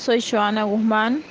soy 0.00 0.22
Joana 0.22 0.64
Guzmán 0.64 1.22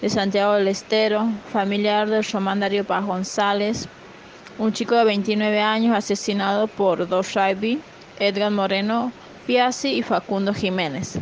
de 0.00 0.08
Santiago 0.08 0.54
del 0.54 0.68
Estero, 0.68 1.28
familiar 1.52 2.08
del 2.08 2.24
Román 2.24 2.60
Darío 2.60 2.82
Paz 2.82 3.04
González, 3.04 3.88
un 4.56 4.72
chico 4.72 4.94
de 4.94 5.04
29 5.04 5.60
años 5.60 5.94
asesinado 5.94 6.66
por 6.66 7.06
dos 7.06 7.34
Raibi, 7.34 7.78
Edgar 8.18 8.50
Moreno 8.50 9.12
Piazzi 9.46 9.96
y 9.96 10.02
Facundo 10.02 10.54
Jiménez. 10.54 11.18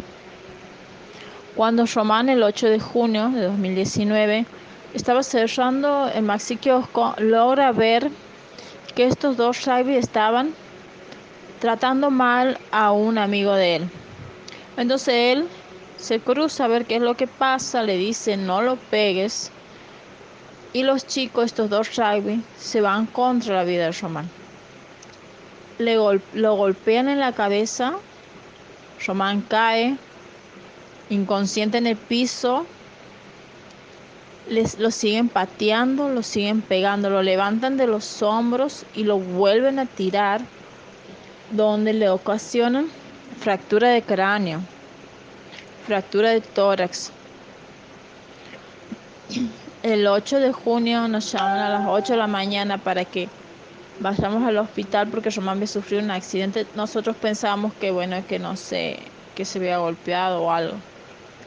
Cuando 1.56 1.84
Román 1.84 2.28
el 2.28 2.44
8 2.44 2.68
de 2.68 2.78
junio 2.78 3.28
de 3.30 3.42
2019 3.42 4.46
estaba 4.94 5.24
cerrando 5.24 6.08
el 6.14 6.22
maxi 6.22 6.56
kiosco, 6.56 7.16
logra 7.18 7.72
ver 7.72 8.08
que 8.94 9.06
estos 9.06 9.36
dos 9.36 9.64
Raibi 9.64 9.96
estaban 9.96 10.54
tratando 11.58 12.10
mal 12.10 12.56
a 12.70 12.92
un 12.92 13.18
amigo 13.18 13.52
de 13.54 13.76
él. 13.76 13.90
Entonces 14.76 15.14
él 15.36 15.48
se 15.96 16.20
cruza 16.20 16.64
a 16.64 16.68
ver 16.68 16.86
qué 16.86 16.96
es 16.96 17.02
lo 17.02 17.16
que 17.16 17.26
pasa, 17.26 17.82
le 17.82 17.96
dice 17.96 18.36
no 18.36 18.62
lo 18.62 18.76
pegues. 18.76 19.50
Y 20.72 20.82
los 20.82 21.06
chicos, 21.06 21.46
estos 21.46 21.70
dos 21.70 21.96
rugby, 21.96 22.42
se 22.58 22.80
van 22.80 23.06
contra 23.06 23.54
la 23.54 23.64
vida 23.64 23.86
de 23.86 23.92
Román. 23.92 24.28
Le 25.78 25.94
lo 25.94 26.54
golpean 26.54 27.08
en 27.08 27.20
la 27.20 27.32
cabeza, 27.32 27.94
Román 29.06 29.40
cae, 29.42 29.96
inconsciente 31.10 31.78
en 31.78 31.86
el 31.86 31.96
piso, 31.96 32.66
les, 34.48 34.78
lo 34.78 34.90
siguen 34.90 35.28
pateando, 35.28 36.10
lo 36.10 36.22
siguen 36.22 36.60
pegando, 36.60 37.08
lo 37.08 37.22
levantan 37.22 37.76
de 37.76 37.86
los 37.86 38.22
hombros 38.22 38.84
y 38.94 39.04
lo 39.04 39.18
vuelven 39.18 39.78
a 39.78 39.86
tirar, 39.86 40.42
donde 41.50 41.92
le 41.92 42.08
ocasionan 42.08 42.88
fractura 43.40 43.88
de 43.88 44.02
cráneo 44.02 44.60
fractura 45.86 46.30
de 46.30 46.40
tórax. 46.40 47.10
El 49.82 50.06
8 50.06 50.40
de 50.40 50.52
junio 50.52 51.08
nos 51.08 51.30
llaman 51.30 51.58
a 51.58 51.68
las 51.68 51.86
8 51.86 52.14
de 52.14 52.18
la 52.18 52.26
mañana 52.26 52.78
para 52.78 53.04
que 53.04 53.28
vayamos 54.00 54.42
al 54.46 54.56
hospital 54.58 55.08
porque 55.08 55.30
Román 55.30 55.56
había 55.56 55.66
sufrido 55.66 56.02
un 56.02 56.10
accidente. 56.10 56.66
Nosotros 56.74 57.16
pensábamos 57.16 57.74
que 57.74 57.90
bueno, 57.90 58.16
que 58.26 58.38
no 58.38 58.56
sé, 58.56 58.98
que 59.34 59.44
se 59.44 59.58
había 59.58 59.78
golpeado 59.78 60.42
o 60.42 60.50
algo. 60.50 60.76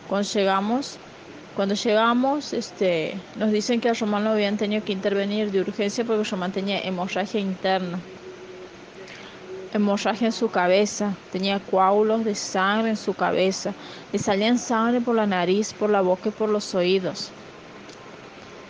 Cuando 0.07 0.27
llegamos, 0.29 0.97
cuando 1.55 1.73
llegamos, 1.73 2.53
este, 2.53 3.15
nos 3.37 3.51
dicen 3.51 3.81
que 3.81 3.89
a 3.89 3.93
Román 3.93 4.23
lo 4.23 4.31
habían 4.31 4.57
tenido 4.57 4.83
que 4.83 4.93
intervenir 4.93 5.51
de 5.51 5.61
urgencia 5.61 6.05
porque 6.05 6.23
Román 6.23 6.51
tenía 6.51 6.79
hemorragia 6.81 7.39
interna 7.39 7.99
hemorragia 9.73 10.27
en 10.27 10.31
su 10.31 10.49
cabeza, 10.49 11.13
tenía 11.31 11.59
coágulos 11.59 12.25
de 12.25 12.35
sangre 12.35 12.89
en 12.89 12.97
su 12.97 13.13
cabeza, 13.13 13.73
le 14.11 14.19
salían 14.19 14.57
sangre 14.57 15.01
por 15.01 15.15
la 15.15 15.25
nariz, 15.25 15.73
por 15.73 15.89
la 15.89 16.01
boca 16.01 16.29
y 16.29 16.31
por 16.31 16.49
los 16.49 16.73
oídos. 16.75 17.31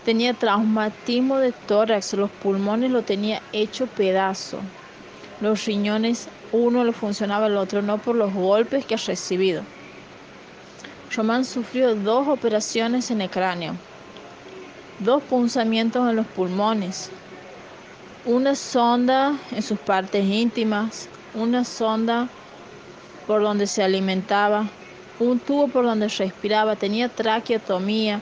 Tenía 0.06 0.34
traumatismo 0.34 1.38
de 1.38 1.52
tórax, 1.52 2.14
los 2.14 2.32
pulmones 2.32 2.92
lo 2.92 3.02
tenía 3.02 3.42
hecho 3.52 3.88
pedazo. 3.88 4.60
Los 5.42 5.66
riñones, 5.66 6.30
uno 6.52 6.84
le 6.84 6.94
funcionaba, 6.94 7.48
el 7.48 7.58
otro 7.58 7.82
no 7.82 7.98
por 7.98 8.16
los 8.16 8.34
golpes 8.34 8.86
que 8.86 8.96
ha 8.96 8.98
recibido. 9.06 9.64
Román 11.16 11.46
sufrió 11.46 11.94
dos 11.96 12.28
operaciones 12.28 13.12
en 13.12 13.22
el 13.22 13.30
cráneo, 13.30 13.76
dos 15.00 15.22
punzamientos 15.24 16.10
en 16.10 16.16
los 16.16 16.28
pulmones, 16.28 17.12
una 18.26 18.56
sonda 18.56 19.38
en 19.52 19.62
sus 19.62 19.80
partes 19.80 20.24
íntimas, 20.24 21.08
una 21.34 21.64
sonda 21.64 22.28
por 23.26 23.42
donde 23.42 23.68
se 23.68 23.84
alimentaba, 23.84 24.68
un 25.20 25.40
tubo 25.40 25.68
por 25.68 25.86
donde 25.86 26.08
respiraba, 26.08 26.76
tenía 26.76 27.10
traqueotomía. 27.10 28.22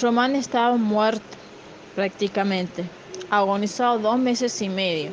Román 0.00 0.36
estaba 0.36 0.76
muerto 0.76 1.22
prácticamente, 1.94 2.84
agonizado 3.30 3.98
dos 3.98 4.18
meses 4.18 4.60
y 4.62 4.68
medio, 4.68 5.10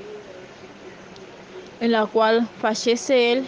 en 1.82 1.92
la 1.92 2.06
cual 2.06 2.48
fallece 2.62 3.34
él, 3.34 3.48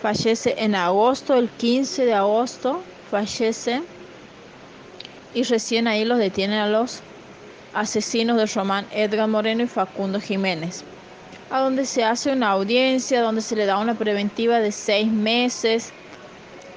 fallece 0.00 0.54
en 0.58 0.74
agosto, 0.74 1.34
el 1.34 1.48
15 1.50 2.06
de 2.06 2.14
agosto, 2.14 2.80
fallece 3.10 3.82
y 5.34 5.42
recién 5.42 5.86
ahí 5.86 6.04
los 6.04 6.18
detienen 6.18 6.58
a 6.58 6.68
los 6.68 7.02
asesinos 7.74 8.36
de 8.36 8.46
Román 8.46 8.86
Edgar 8.92 9.28
Moreno 9.28 9.62
y 9.62 9.66
Facundo 9.66 10.20
Jiménez, 10.20 10.82
a 11.50 11.60
donde 11.60 11.84
se 11.84 12.04
hace 12.04 12.32
una 12.32 12.50
audiencia, 12.50 13.22
donde 13.22 13.42
se 13.42 13.56
le 13.56 13.66
da 13.66 13.78
una 13.78 13.94
preventiva 13.94 14.60
de 14.60 14.72
seis 14.72 15.10
meses, 15.10 15.92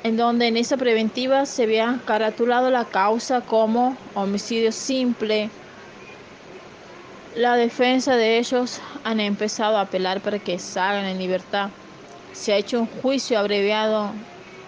en 0.03 0.17
donde 0.17 0.47
en 0.47 0.57
esa 0.57 0.77
preventiva 0.77 1.45
se 1.45 1.63
había 1.63 1.99
caratulado 2.05 2.69
la 2.69 2.85
causa 2.85 3.41
como 3.41 3.95
homicidio 4.15 4.71
simple. 4.71 5.49
La 7.35 7.55
defensa 7.55 8.15
de 8.15 8.37
ellos 8.37 8.79
han 9.03 9.19
empezado 9.19 9.77
a 9.77 9.81
apelar 9.81 10.21
para 10.21 10.39
que 10.39 10.59
salgan 10.59 11.05
en 11.05 11.17
libertad. 11.17 11.69
Se 12.33 12.53
ha 12.53 12.57
hecho 12.57 12.81
un 12.81 12.87
juicio 12.87 13.39
abreviado 13.39 14.11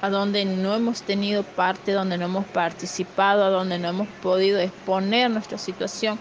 a 0.01 0.09
donde 0.09 0.45
no 0.45 0.75
hemos 0.75 1.01
tenido 1.01 1.44
parte, 1.44 1.91
donde 1.91 2.17
no 2.17 2.25
hemos 2.25 2.45
participado, 2.45 3.44
a 3.44 3.50
donde 3.50 3.79
no 3.79 3.89
hemos 3.89 4.07
podido 4.22 4.59
exponer 4.59 5.31
nuestra 5.31 5.57
situación, 5.57 6.19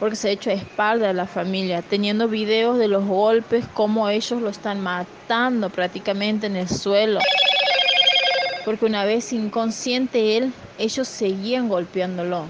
porque 0.00 0.16
se 0.16 0.28
ha 0.28 0.32
hecho 0.32 0.50
a 0.50 0.54
espalda 0.54 1.08
de 1.08 1.14
la 1.14 1.26
familia, 1.26 1.82
teniendo 1.82 2.28
videos 2.28 2.78
de 2.78 2.88
los 2.88 3.04
golpes, 3.04 3.64
como 3.74 4.08
ellos 4.08 4.40
lo 4.42 4.48
están 4.48 4.80
matando 4.80 5.70
prácticamente 5.70 6.46
en 6.46 6.56
el 6.56 6.68
suelo. 6.68 7.20
Porque 8.64 8.86
una 8.86 9.04
vez 9.04 9.32
inconsciente 9.32 10.36
él, 10.36 10.52
ellos 10.78 11.06
seguían 11.06 11.68
golpeándolo. 11.68 12.46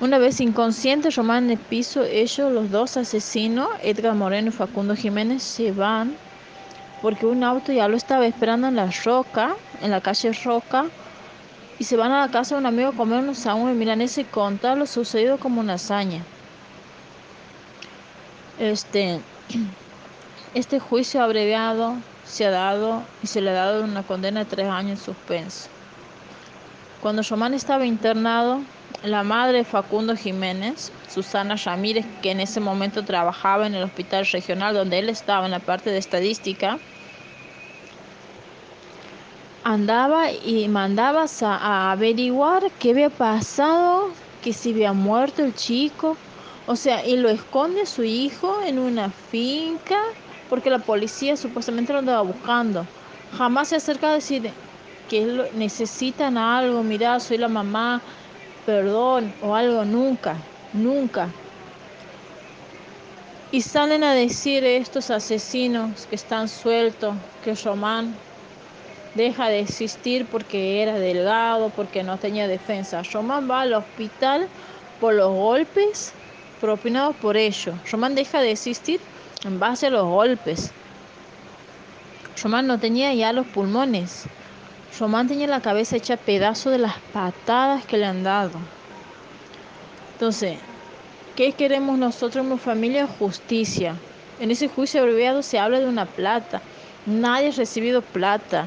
Una 0.00 0.16
vez 0.16 0.40
inconsciente, 0.40 1.10
Román 1.10 1.44
en 1.44 1.50
el 1.50 1.58
piso, 1.58 2.04
ellos, 2.04 2.50
los 2.50 2.70
dos 2.70 2.96
asesinos, 2.96 3.68
Edgar 3.82 4.14
Moreno 4.14 4.48
y 4.48 4.52
Facundo 4.52 4.96
Jiménez, 4.96 5.42
se 5.42 5.72
van 5.72 6.16
porque 7.02 7.26
un 7.26 7.42
auto 7.44 7.72
ya 7.72 7.88
lo 7.88 7.96
estaba 7.96 8.26
esperando 8.26 8.68
en 8.68 8.76
la 8.76 8.90
Roca, 9.04 9.56
en 9.80 9.90
la 9.90 10.00
calle 10.00 10.32
Roca, 10.44 10.86
y 11.78 11.84
se 11.84 11.96
van 11.96 12.12
a 12.12 12.20
la 12.20 12.30
casa 12.30 12.54
de 12.54 12.60
un 12.60 12.66
amigo 12.66 12.90
a 12.90 12.92
comer 12.92 13.20
unos 13.20 13.38
sándwiches 13.38 13.76
miran 13.76 14.02
ese 14.02 14.24
contar 14.24 14.76
lo 14.76 14.86
sucedido 14.86 15.38
como 15.38 15.60
una 15.60 15.74
hazaña. 15.74 16.22
Este, 18.58 19.20
este 20.54 20.78
juicio 20.78 21.22
abreviado 21.22 21.94
se 22.26 22.44
ha 22.44 22.50
dado 22.50 23.02
y 23.22 23.26
se 23.26 23.40
le 23.40 23.50
ha 23.50 23.54
dado 23.54 23.82
una 23.82 24.02
condena 24.02 24.40
de 24.40 24.46
tres 24.46 24.68
años 24.68 24.98
en 24.98 25.04
suspenso. 25.04 25.68
Cuando 27.00 27.22
Román 27.22 27.54
estaba 27.54 27.86
internado, 27.86 28.60
la 29.02 29.22
madre 29.22 29.58
de 29.58 29.64
Facundo 29.64 30.14
Jiménez, 30.14 30.92
Susana 31.08 31.56
Ramírez, 31.56 32.04
que 32.22 32.30
en 32.30 32.40
ese 32.40 32.60
momento 32.60 33.04
trabajaba 33.04 33.66
en 33.66 33.74
el 33.74 33.84
hospital 33.84 34.26
regional 34.26 34.74
donde 34.74 34.98
él 34.98 35.08
estaba 35.08 35.46
en 35.46 35.52
la 35.52 35.58
parte 35.60 35.90
de 35.90 35.98
estadística, 35.98 36.78
andaba 39.64 40.32
y 40.32 40.68
mandaba 40.68 41.26
a, 41.42 41.92
averiguar 41.92 42.70
qué 42.78 42.90
había 42.90 43.10
pasado, 43.10 44.10
que 44.42 44.52
si 44.52 44.72
había 44.72 44.92
muerto 44.92 45.44
el 45.44 45.54
chico, 45.54 46.16
o 46.66 46.76
sea, 46.76 47.06
y 47.06 47.16
lo 47.16 47.28
esconde 47.28 47.86
su 47.86 48.04
hijo 48.04 48.62
en 48.62 48.78
una 48.78 49.10
finca 49.10 49.98
porque 50.48 50.70
la 50.70 50.78
policía 50.78 51.36
supuestamente 51.36 51.92
lo 51.92 52.00
andaba 52.00 52.22
buscando. 52.22 52.86
Jamás 53.36 53.68
se 53.68 53.76
acerca 53.76 54.10
a 54.10 54.14
decir 54.14 54.50
que 55.08 55.48
necesitan 55.54 56.36
algo, 56.36 56.82
mira, 56.82 57.20
soy 57.20 57.38
la 57.38 57.48
mamá, 57.48 58.00
perdón 58.66 59.32
o 59.42 59.54
algo, 59.54 59.84
nunca, 59.84 60.36
nunca. 60.72 61.28
Y 63.52 63.62
salen 63.62 64.04
a 64.04 64.14
decir 64.14 64.64
estos 64.64 65.10
asesinos 65.10 66.06
que 66.06 66.14
están 66.14 66.48
sueltos, 66.48 67.14
que 67.44 67.54
Román 67.54 68.14
deja 69.14 69.48
de 69.48 69.60
existir 69.60 70.26
porque 70.26 70.82
era 70.82 70.94
delgado, 70.94 71.70
porque 71.70 72.02
no 72.02 72.16
tenía 72.18 72.46
defensa. 72.46 73.02
Román 73.12 73.50
va 73.50 73.62
al 73.62 73.74
hospital 73.74 74.46
por 75.00 75.14
los 75.14 75.30
golpes 75.30 76.12
propinados 76.60 77.16
por 77.16 77.36
ellos. 77.36 77.74
Román 77.90 78.14
deja 78.14 78.40
de 78.40 78.52
existir 78.52 79.00
en 79.44 79.58
base 79.58 79.86
a 79.86 79.90
los 79.90 80.04
golpes. 80.04 80.70
Román 82.42 82.66
no 82.66 82.78
tenía 82.78 83.12
ya 83.14 83.32
los 83.32 83.46
pulmones. 83.46 84.26
Román 84.98 85.28
tenía 85.28 85.46
la 85.46 85.60
cabeza 85.60 85.96
hecha 85.96 86.16
pedazo 86.16 86.70
de 86.70 86.78
las 86.78 86.98
patadas 87.12 87.84
que 87.84 87.96
le 87.96 88.06
han 88.06 88.22
dado. 88.22 88.58
Entonces, 90.14 90.58
¿qué 91.36 91.52
queremos 91.52 91.98
nosotros 91.98 92.44
como 92.44 92.58
familia? 92.58 93.06
Justicia. 93.06 93.94
En 94.40 94.50
ese 94.50 94.68
juicio 94.68 95.00
abreviado 95.00 95.42
se 95.42 95.58
habla 95.58 95.80
de 95.80 95.86
una 95.86 96.06
plata. 96.06 96.60
Nadie 97.06 97.48
ha 97.48 97.52
recibido 97.52 98.02
plata. 98.02 98.66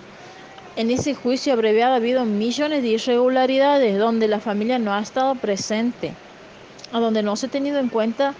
En 0.75 0.89
ese 0.89 1.13
juicio 1.13 1.53
abreviado 1.53 1.93
ha 1.93 1.97
habido 1.97 2.25
millones 2.25 2.81
de 2.81 2.89
irregularidades 2.89 3.99
donde 3.99 4.27
la 4.27 4.39
familia 4.39 4.79
no 4.79 4.93
ha 4.93 5.01
estado 5.01 5.35
presente, 5.35 6.13
a 6.91 6.99
donde 6.99 7.21
no 7.21 7.35
se 7.35 7.45
ha 7.45 7.49
tenido 7.49 7.77
en 7.77 7.89
cuenta 7.89 8.33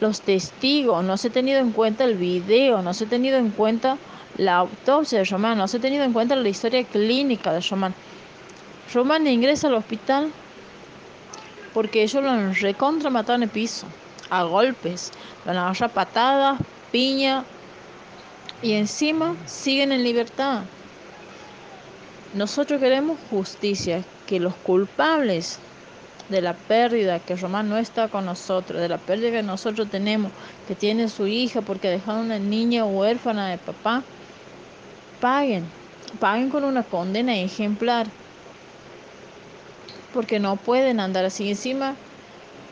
los 0.00 0.20
testigos, 0.20 1.04
no 1.04 1.16
se 1.16 1.28
ha 1.28 1.30
tenido 1.30 1.58
en 1.60 1.72
cuenta 1.72 2.04
el 2.04 2.16
video, 2.16 2.82
no 2.82 2.92
se 2.92 3.04
ha 3.04 3.08
tenido 3.08 3.38
en 3.38 3.50
cuenta 3.50 3.96
la 4.40 4.56
autopsia 4.56 5.18
de 5.18 5.26
Román, 5.26 5.58
no 5.58 5.68
se 5.68 5.76
ha 5.76 5.80
tenido 5.80 6.02
en 6.02 6.14
cuenta 6.14 6.34
la 6.34 6.48
historia 6.48 6.82
clínica 6.82 7.52
de 7.52 7.60
Román. 7.60 7.94
Román 8.94 9.26
ingresa 9.26 9.68
al 9.68 9.74
hospital 9.74 10.32
porque 11.74 12.02
ellos 12.02 12.22
lo 12.22 12.30
han 12.30 12.54
recontra 12.54 13.10
matado 13.10 13.36
en 13.36 13.42
el 13.42 13.50
piso, 13.50 13.86
a 14.30 14.44
golpes, 14.44 15.12
lo 15.44 15.50
han 15.50 15.58
agarrado 15.58 15.92
patadas, 15.92 16.58
piña, 16.90 17.44
y 18.62 18.72
encima 18.72 19.36
siguen 19.44 19.92
en 19.92 20.02
libertad. 20.02 20.62
Nosotros 22.32 22.80
queremos 22.80 23.18
justicia, 23.28 24.02
que 24.26 24.40
los 24.40 24.54
culpables 24.54 25.58
de 26.30 26.40
la 26.40 26.54
pérdida 26.54 27.18
que 27.18 27.36
Román 27.36 27.68
no 27.68 27.76
está 27.76 28.08
con 28.08 28.24
nosotros, 28.24 28.80
de 28.80 28.88
la 28.88 28.96
pérdida 28.96 29.32
que 29.32 29.42
nosotros 29.42 29.90
tenemos, 29.90 30.32
que 30.66 30.74
tiene 30.74 31.10
su 31.10 31.26
hija 31.26 31.60
porque 31.60 31.88
ha 31.88 31.90
dejado 31.90 32.20
una 32.20 32.38
niña 32.38 32.86
huérfana 32.86 33.48
de 33.50 33.58
papá, 33.58 34.02
paguen, 35.20 35.64
paguen 36.18 36.50
con 36.50 36.64
una 36.64 36.82
condena 36.82 37.36
ejemplar, 37.36 38.06
porque 40.12 40.40
no 40.40 40.56
pueden 40.56 41.00
andar 41.00 41.24
así. 41.24 41.48
Encima, 41.48 41.96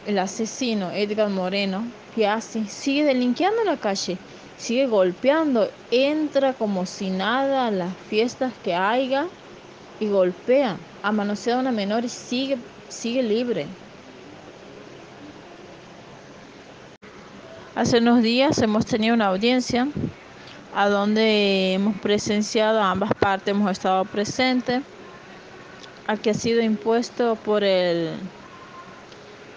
el 0.07 0.19
asesino 0.19 0.91
Edgar 0.91 1.29
Moreno, 1.31 1.85
que 2.15 2.27
hace, 2.27 2.65
sigue 2.65 3.05
delinqueando 3.05 3.61
en 3.61 3.67
la 3.67 3.77
calle, 3.77 4.19
sigue 4.57 4.87
golpeando, 4.87 5.69
entra 5.91 6.55
como 6.55 6.87
si 6.87 7.11
nada 7.11 7.67
a 7.67 7.71
las 7.71 7.95
fiestas 8.09 8.53
que 8.63 8.75
haya 8.75 9.27
y 10.01 10.09
golpea, 10.09 10.79
manosea 11.13 11.57
a 11.57 11.61
una 11.61 11.73
menor 11.73 12.05
y 12.05 12.09
sigue, 12.09 12.59
sigue 12.89 13.23
libre. 13.23 13.67
Hace 17.75 17.99
unos 17.99 18.23
días 18.23 18.59
hemos 18.59 18.87
tenido 18.87 19.15
una 19.15 19.27
audiencia 19.27 19.87
a 20.79 20.89
donde 20.89 21.73
hemos 21.73 21.97
presenciado 21.99 22.81
ambas 22.81 23.13
partes, 23.13 23.49
hemos 23.49 23.73
estado 23.73 24.05
presentes, 24.05 24.81
a 26.07 26.17
que 26.17 26.31
ha 26.31 26.35
sido 26.35 26.63
impuesto 26.63 27.35
por 27.35 27.65
el 27.65 28.13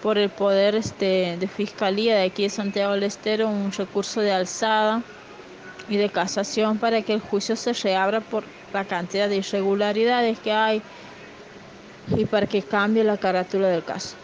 por 0.02 0.18
el 0.18 0.30
poder 0.30 0.74
este, 0.74 1.36
de 1.38 1.46
fiscalía 1.46 2.16
de 2.16 2.24
aquí 2.24 2.42
de 2.42 2.50
Santiago 2.50 2.94
del 2.94 3.04
Estero 3.04 3.48
un 3.48 3.70
recurso 3.70 4.20
de 4.20 4.32
alzada 4.32 5.00
y 5.88 5.96
de 5.96 6.08
casación 6.08 6.78
para 6.78 7.02
que 7.02 7.14
el 7.14 7.20
juicio 7.20 7.54
se 7.54 7.72
reabra 7.72 8.20
por 8.20 8.42
la 8.72 8.84
cantidad 8.84 9.28
de 9.28 9.36
irregularidades 9.36 10.40
que 10.40 10.50
hay 10.50 10.82
y 12.16 12.24
para 12.24 12.48
que 12.48 12.62
cambie 12.62 13.04
la 13.04 13.16
carátula 13.16 13.68
del 13.68 13.84
caso. 13.84 14.16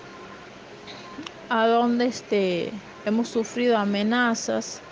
A 1.48 1.68
donde 1.68 2.06
este, 2.06 2.72
hemos 3.04 3.28
sufrido 3.28 3.78
amenazas 3.78 4.82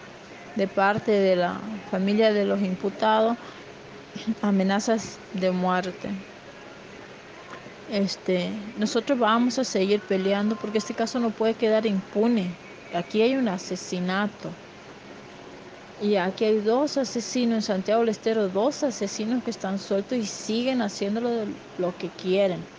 de 0.56 0.66
parte 0.66 1.12
de 1.12 1.36
la 1.36 1.60
familia 1.90 2.32
de 2.32 2.44
los 2.44 2.60
imputados, 2.60 3.36
amenazas 4.42 5.18
de 5.34 5.50
muerte. 5.50 6.10
Este, 7.90 8.50
nosotros 8.78 9.18
vamos 9.18 9.58
a 9.58 9.64
seguir 9.64 10.00
peleando 10.00 10.56
porque 10.56 10.78
este 10.78 10.94
caso 10.94 11.20
no 11.20 11.30
puede 11.30 11.54
quedar 11.54 11.86
impune. 11.86 12.50
Aquí 12.92 13.22
hay 13.22 13.36
un 13.36 13.48
asesinato. 13.48 14.50
Y 16.00 16.16
aquí 16.16 16.44
hay 16.44 16.60
dos 16.60 16.96
asesinos 16.98 17.56
en 17.56 17.62
Santiago 17.62 18.00
del 18.00 18.10
Estero, 18.10 18.48
dos 18.48 18.82
asesinos 18.82 19.42
que 19.44 19.50
están 19.50 19.78
sueltos 19.78 20.18
y 20.18 20.26
siguen 20.26 20.82
haciéndolo 20.82 21.30
lo 21.78 21.96
que 21.96 22.10
quieren. 22.10 22.75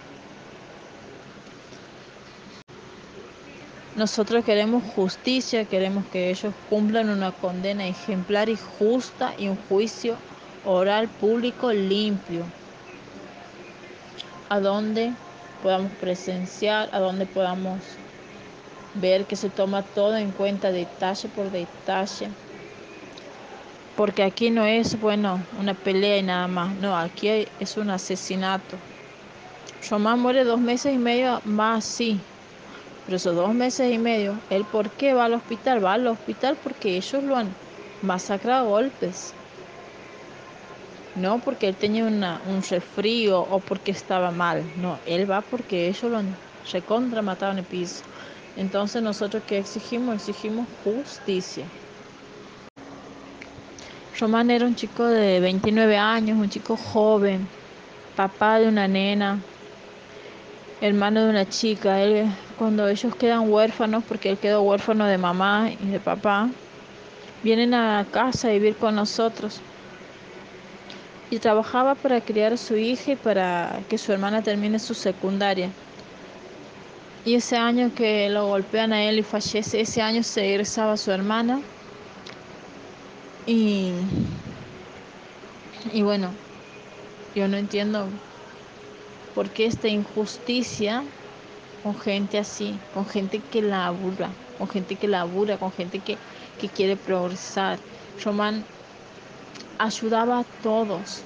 Nosotros 3.97 4.45
queremos 4.45 4.83
justicia, 4.93 5.65
queremos 5.65 6.05
que 6.11 6.29
ellos 6.29 6.53
cumplan 6.69 7.09
una 7.09 7.31
condena 7.31 7.87
ejemplar 7.87 8.47
y 8.47 8.55
justa 8.55 9.33
y 9.39 9.47
un 9.47 9.57
juicio 9.67 10.15
oral 10.65 11.07
público 11.07 11.73
limpio, 11.73 12.43
a 14.49 14.59
donde 14.59 15.11
podamos 15.63 15.91
presenciar, 15.93 16.89
a 16.91 16.99
donde 16.99 17.25
podamos 17.25 17.79
ver 19.01 19.25
que 19.25 19.35
se 19.35 19.49
toma 19.49 19.81
todo 19.81 20.15
en 20.15 20.29
cuenta 20.29 20.71
detalle 20.71 21.27
por 21.29 21.49
detalle. 21.49 22.29
Porque 23.95 24.21
aquí 24.21 24.51
no 24.51 24.63
es, 24.63 25.01
bueno, 25.01 25.41
una 25.59 25.73
pelea 25.73 26.19
y 26.19 26.21
nada 26.21 26.47
más, 26.47 26.75
no, 26.75 26.95
aquí 26.95 27.29
es 27.59 27.77
un 27.77 27.89
asesinato. 27.89 28.77
Román 29.89 30.19
muere 30.19 30.43
dos 30.43 30.59
meses 30.59 30.93
y 30.93 30.99
medio 30.99 31.41
más, 31.45 31.83
sí, 31.83 32.19
pero 33.07 33.15
esos 33.15 33.37
dos 33.37 33.55
meses 33.55 33.89
y 33.89 33.97
medio, 33.97 34.35
¿él 34.49 34.65
por 34.65 34.89
qué 34.91 35.13
va 35.13 35.23
al 35.25 35.33
hospital? 35.33 35.81
Va 35.83 35.93
al 35.93 36.05
hospital 36.07 36.57
porque 36.61 36.97
ellos 36.97 37.23
lo 37.23 37.37
han 37.37 37.55
masacrado 38.01 38.65
a 38.65 38.69
golpes. 38.69 39.33
No 41.15 41.39
porque 41.39 41.69
él 41.69 41.77
tenía 41.77 42.03
un 42.03 42.61
resfrío 42.69 43.39
o 43.39 43.61
porque 43.61 43.91
estaba 43.91 44.31
mal, 44.31 44.65
no, 44.75 44.99
él 45.05 45.31
va 45.31 45.41
porque 45.41 45.87
ellos 45.87 46.11
lo 46.11 46.17
han 46.17 46.35
recontra 46.69 47.21
matado 47.21 47.53
en 47.53 47.59
el 47.59 47.63
piso. 47.63 48.03
Entonces 48.57 49.01
nosotros 49.01 49.41
que 49.47 49.59
exigimos, 49.59 50.15
exigimos 50.15 50.67
justicia. 50.83 51.65
Román 54.19 54.51
era 54.51 54.65
un 54.65 54.75
chico 54.75 55.05
de 55.05 55.39
29 55.39 55.95
años, 55.95 56.37
un 56.37 56.49
chico 56.49 56.75
joven, 56.75 57.47
papá 58.17 58.59
de 58.59 58.67
una 58.67 58.85
nena, 58.89 59.39
hermano 60.81 61.23
de 61.23 61.29
una 61.29 61.47
chica. 61.47 62.01
Él, 62.01 62.27
cuando 62.57 62.87
ellos 62.87 63.15
quedan 63.15 63.51
huérfanos, 63.51 64.03
porque 64.07 64.29
él 64.29 64.37
quedó 64.37 64.61
huérfano 64.61 65.05
de 65.05 65.17
mamá 65.17 65.69
y 65.71 65.87
de 65.87 65.99
papá, 65.99 66.49
vienen 67.43 67.73
a 67.73 68.05
casa 68.11 68.47
a 68.47 68.51
vivir 68.51 68.75
con 68.75 68.95
nosotros. 68.95 69.59
Y 71.29 71.39
trabajaba 71.39 71.95
para 71.95 72.21
criar 72.21 72.53
a 72.53 72.57
su 72.57 72.75
hija 72.77 73.11
y 73.11 73.15
para 73.15 73.79
que 73.89 73.97
su 73.97 74.11
hermana 74.11 74.41
termine 74.41 74.79
su 74.79 74.93
secundaria. 74.93 75.69
Y 77.25 77.35
ese 77.35 77.57
año 77.57 77.91
que 77.93 78.29
lo 78.29 78.47
golpean 78.47 78.93
a 78.93 79.03
él 79.03 79.19
y 79.19 79.23
fallece, 79.23 79.81
ese 79.81 80.01
año 80.01 80.23
se 80.23 80.49
egresaba 80.49 80.95
su 80.95 81.11
hermana 81.11 81.59
y, 83.45 83.91
y 85.91 86.01
bueno, 86.01 86.31
yo 87.35 87.47
no 87.47 87.57
entiendo 87.57 88.07
por 89.35 89.49
qué 89.49 89.65
esta 89.65 89.87
injusticia 89.87 91.03
con 91.83 91.99
gente 91.99 92.37
así, 92.37 92.79
con 92.93 93.05
gente 93.05 93.39
que 93.39 93.61
labura, 93.61 94.29
con 94.57 94.67
gente 94.67 94.95
que 94.95 95.07
labura, 95.07 95.57
con 95.57 95.71
gente 95.71 95.99
que, 95.99 96.17
que 96.59 96.67
quiere 96.69 96.95
progresar. 96.95 97.79
Román 98.23 98.63
ayudaba 99.77 100.39
a 100.39 100.45
todos. 100.63 101.21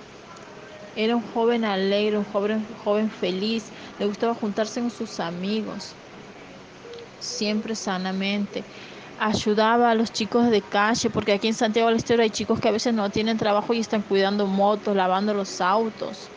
Era 0.96 1.16
un 1.16 1.24
joven 1.34 1.64
alegre, 1.64 2.18
un 2.18 2.26
joven, 2.26 2.66
joven 2.84 3.10
feliz, 3.10 3.66
le 4.00 4.06
gustaba 4.06 4.34
juntarse 4.36 4.82
con 4.82 4.92
sus 4.92 5.20
amigos, 5.20 5.94
siempre 7.20 7.76
sanamente 7.76 8.64
ayudaba 9.22 9.92
a 9.92 9.96
los 9.96 10.12
chicos 10.12 10.50
de 10.50 10.64
calle, 10.64 11.12
porque 11.12 11.34
aquí 11.34 11.48
en 11.48 11.54
Santiago 11.54 11.90
del 11.90 11.98
Estero 11.98 12.24
hay 12.24 12.32
chicos 12.32 12.60
que 12.60 12.70
a 12.70 12.72
veces 12.72 12.96
no 12.96 13.12
tienen 13.12 13.38
trabajo 13.38 13.72
y 13.72 13.80
están 13.80 14.02
cuidando 14.02 14.48
motos, 14.48 14.96
lavando 14.96 15.36
los 15.36 15.62
autos. 15.62 16.32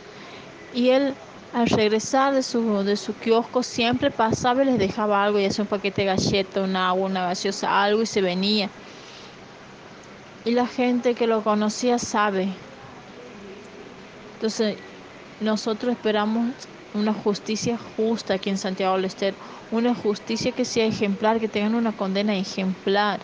Y 0.74 0.90
él 0.90 1.14
al 1.54 1.68
regresar 1.68 2.34
de 2.34 2.42
su, 2.42 2.82
de 2.82 2.96
su 2.96 3.14
kiosco 3.14 3.62
siempre 3.62 4.10
pasaba 4.10 4.62
y 4.62 4.66
les 4.66 4.78
dejaba 4.78 5.22
algo, 5.22 5.38
ya 5.38 5.50
sea 5.50 5.62
un 5.62 5.68
paquete 5.68 6.02
de 6.02 6.08
galleta, 6.08 6.62
un 6.62 6.74
agua, 6.74 7.06
una 7.06 7.26
gaseosa, 7.26 7.82
algo 7.82 8.02
y 8.02 8.06
se 8.06 8.20
venía. 8.20 8.68
Y 10.44 10.50
la 10.50 10.66
gente 10.66 11.14
que 11.14 11.28
lo 11.28 11.42
conocía 11.44 11.98
sabe. 11.98 12.48
Entonces, 14.34 14.76
nosotros 15.40 15.92
esperamos 15.92 16.50
una 16.92 17.14
justicia 17.14 17.78
justa 17.96 18.34
aquí 18.34 18.50
en 18.50 18.58
Santiago 18.58 18.96
del 18.96 19.04
Estero 19.04 19.36
una 19.70 19.94
justicia 19.94 20.52
que 20.52 20.64
sea 20.64 20.86
ejemplar, 20.86 21.40
que 21.40 21.48
tengan 21.48 21.74
una 21.74 21.92
condena 21.92 22.36
ejemplar. 22.36 23.18